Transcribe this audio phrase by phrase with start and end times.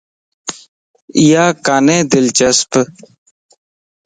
[1.19, 2.71] ايا ڪاني دلچسپ